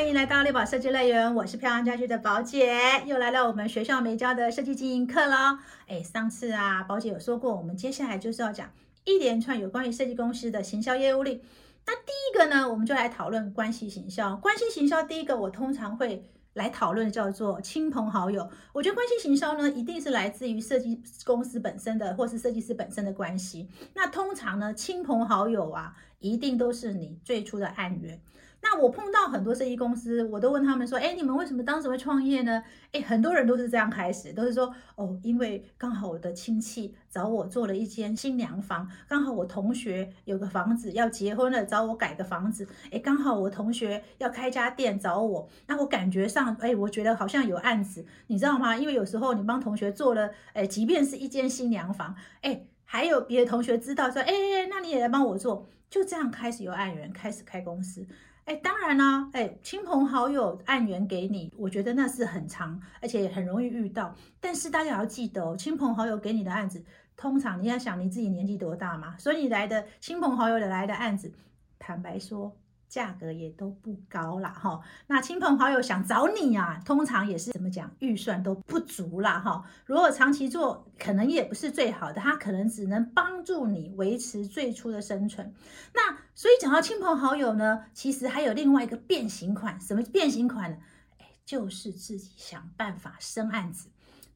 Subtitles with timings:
[0.00, 2.74] 欢迎来到六宝设计乐园，我是漂亮家居的宝姐，
[3.04, 5.58] 又来到我们学校美教的设计经营课喽。
[5.88, 8.70] 哎，上次啊，宝姐有说过，我们接下来就是要讲
[9.04, 11.42] 一连串有关于设计公司的行销业务力。
[11.86, 14.34] 那第一个呢，我们就来讨论关系行销。
[14.36, 16.24] 关系行销第一个，我通常会
[16.54, 18.48] 来讨论叫做亲朋好友。
[18.72, 23.68] 我觉得关系行销呢，一定是来自于设计公司本身的，或是设计师本身的关系。
[23.92, 28.18] 那通常呢，亲朋好友啊，一定都是你最初的案源。
[28.62, 42.68] 那我碰到很多设计公司，我都问他们说：“哎，你们为什么当时会创业呢？”哎，很多人都是这样开始，都是说：“哦，因为刚好我的亲戚找我做了一间新娘房，刚好我同学有个房子要结婚了，找我改个房子。
[42.90, 48.76] 哎，刚好我同学要开家店找我，那我感觉上，哎，我觉得好像有案子，你知道吗？
[48.76, 54.32] 因为有时候你帮同学做了，哎，即便是一间新娘房，哎，还有别的同学知道说，哎，
[54.68, 58.06] 那你也来帮我做，就这样开始有案源，开始开公司。”
[58.44, 64.14] 哎，当然啦，哎，亲朋好友案源给你，我觉得那是很长，而且很容易遇到。
[64.40, 66.84] 但是大家要记得哦，亲朋好友给你的案子，
[67.16, 71.32] 通常你要想你自己年纪多大嘛，所以你来的亲朋好友的来的案子，
[71.78, 72.56] 坦白说。
[72.90, 74.80] 价格也都不高啦，哈。
[75.06, 79.64] 那亲朋好友想找你啊，通常也是怎么讲，预算都不足啦，哈。
[79.86, 85.54] 如果长期做，可能也不是最好的，它可能只能帮助你维持最初的生存。
[85.94, 90.76] 那所以讲到亲朋好友呢，其实还有另外一个变形款，什么变形款呢？
[91.18, 93.88] 哎，就是自己想办法生案子。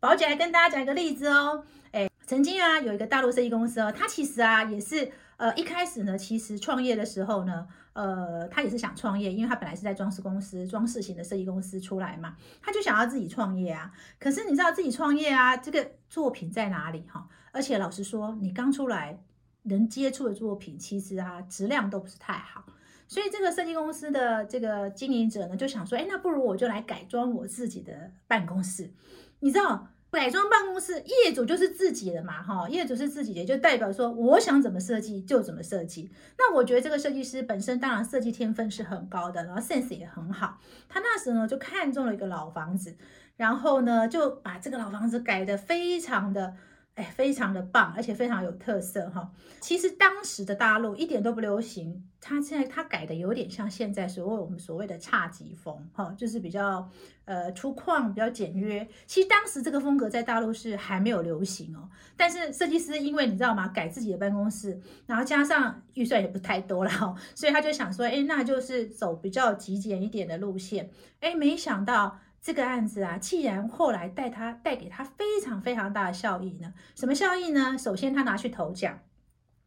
[0.04, 5.10] 宝姐来跟大家讲一个例子哦，哎，曾经啊有一个大陆设计公司哦，它其实啊也是。
[5.36, 13.90] 呃，一开始呢，其实创业的时候呢，呃，他也是想创业，因为他本来是在装饰公司、装饰型的设计公司出来嘛，他就想要自己创业啊。
[14.20, 17.26] 可是你知道自己创业啊，这个作品在哪里哈？
[17.50, 19.18] 而且老实说，你刚出来
[19.62, 22.64] 能接触的作品，其实啊，质量都不是太好。
[23.08, 28.92] 所以这个设计公司的这个经营者呢，就想说，哎，那不如我就来改装我自己的办公室，
[29.40, 29.88] 你知道？
[30.14, 36.08] 改装办公室，业主就是自己的嘛，哈，业主是自己的，就代表说我想怎么设计就怎么设计。
[36.38, 40.58] 那我觉得这个设计师本身当然设计天分是很高的，然后 sense 也很好。
[40.88, 42.96] 他那时呢就看中了一个老房子，
[43.36, 46.54] 然后呢就把这个老房子改得非常的。
[46.94, 49.28] 哎，非常的棒，而且非常有特色哈。
[49.60, 56.88] 其实当时的大陆一点都不流行，它现在它改的有点像现在所谓我们所谓的侘寂风哈，就是比较
[57.24, 58.86] 呃粗犷、比较简约。
[59.06, 61.90] 其实当时这个风格在大陆是还没有流行哦。
[62.16, 70.88] 但是设计师因为你知道吗，改自己的办公室，然后加上预算也不太多了哈，所以他就想说，哎，那就是走比较极简一点的路线。
[71.18, 72.20] 哎，没想到。
[72.44, 77.78] 这个案子啊，既然后来带他带给他非常非常大的效益呢，什么效益呢？
[77.78, 79.00] 首先他拿去投奖，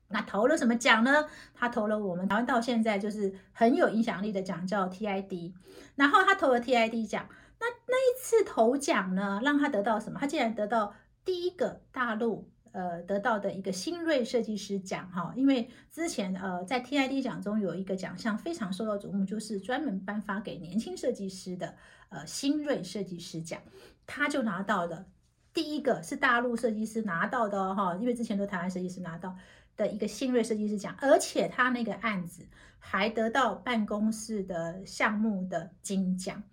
[0.10, 1.26] 那投了什么奖呢？
[1.56, 5.54] 他投了我们台湾到现在就是很有影响力的奖，叫 TID。
[5.96, 7.28] 然后他投了 TID 奖，
[7.60, 10.20] 那那一次投奖呢，让他得到什么？
[10.20, 10.94] 他竟然得到
[11.26, 12.48] 第一个大陆。
[12.78, 21.74] 呃，得到的一个新锐设计师奖哈，因为之前呃在 TID 奖中有一个奖项非常受到瞩目，就是专门颁发给年轻设计师的
[22.10, 23.60] 呃新锐设计师奖，
[24.06, 25.08] 他就拿到了
[25.52, 29.36] 第一个是大陆设计师拿到的哈，因为之前都台湾设计师拿到
[29.76, 32.46] 的一个新锐设计师奖，而且他那个案子
[32.78, 36.44] 还得到办公室的项目的金奖，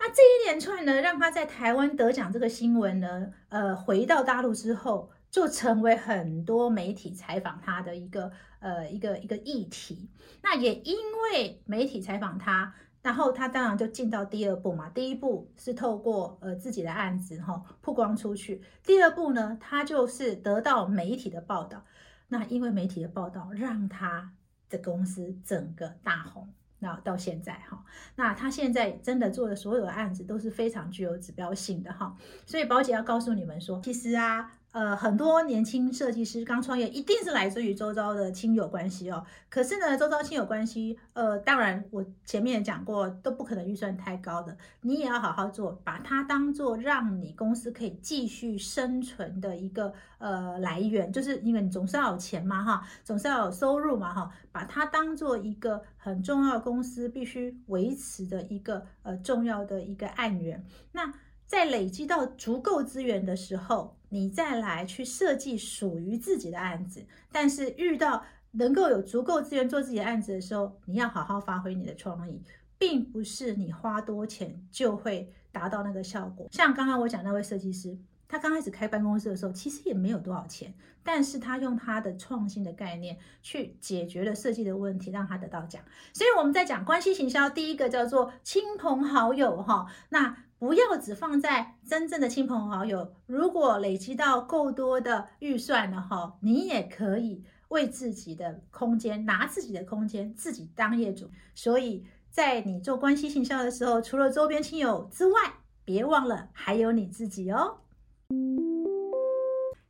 [0.00, 5.12] 那这一连串呢，让他在台湾得奖这个新闻呢，呃，回到大陆之后。
[5.32, 10.10] 就成为很多媒体采访他的一个呃一个一个议题。
[10.42, 14.90] 那也因为媒体采访他，然后他当然就进到第二步嘛。
[14.90, 21.82] 第一步是透过呃自己的案子哈曝光出去，第二步呢，他就是得到媒体的报道。
[22.28, 24.34] 那因为媒体的报道，让他
[24.68, 26.52] 的公司整个大红。
[26.80, 27.82] 那到现在哈，
[28.16, 32.14] 那他现在真的做的所有的案子都是非常具有指标性的哈。
[32.44, 34.58] 所以宝姐要告诉你们说，其实啊。
[34.72, 39.24] 呃，很多年轻设计师刚创业，一定是来自于周遭的亲友关系哦。
[39.50, 60.64] 可是呢，周遭亲友关系，呃，当然我前面讲过，都不可能预算太高的，你也要好好做，把它当做让你公司可以继续生存的一个呃来源，就是因为你总是要有钱嘛哈，总是要有收入嘛哈，把它当做一个很重要公司必须维持的一个呃重要的一个案源。
[60.92, 61.12] 那
[61.52, 67.04] 在累积到足够资源的时候，你再来去设计属于自己的案子。
[67.30, 72.40] 但是遇到能够有足够资源做自己的案子的时候，你要好好发挥你的创意，
[72.78, 76.48] 并不是你花多钱就会达到那个效果。
[76.50, 77.98] 像刚刚我讲那位设计师。
[78.26, 80.72] 他刚开始开办公室的时候，其实也没有多少钱，
[81.02, 85.82] 但是他用他的创新的概念去解决了设计的问题，让他得到奖。
[86.14, 101.28] 所以我们在讲关系行销，第一个叫做亲朋好友哈，那不要只放在真正的亲朋好友，如果累积到够多的预算了哈，你也可以为自己的空间拿自己的空间，自己当业主。
[101.52, 105.40] 所以在你做关系行销的时候，除了周边亲友之外，
[105.84, 107.78] 别忘了还有你自己哦。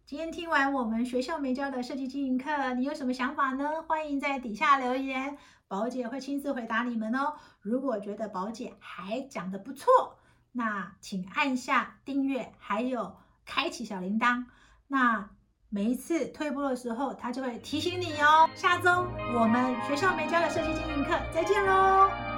[0.07, 3.83] 今天听完我们学校没教的设计经营课，你有什么想法呢？
[3.87, 5.37] 欢迎在底下留言，
[5.69, 7.35] 宝姐会亲自回答你们哦。
[7.61, 10.17] 如果觉得宝姐还讲得不错，
[10.53, 14.45] 那请按下订阅，还有开启小铃铛。
[14.87, 15.31] 那
[15.69, 18.49] 每一次退步的时候，它就会提醒你哦。
[18.55, 22.32] 下周我们学校没教的设计经营课再见喽。